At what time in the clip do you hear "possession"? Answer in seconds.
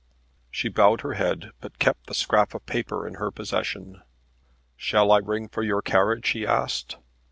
3.29-4.01